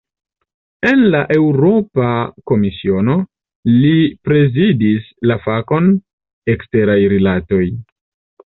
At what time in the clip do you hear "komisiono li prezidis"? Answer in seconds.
2.53-5.13